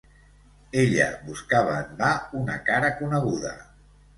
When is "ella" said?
0.83-1.09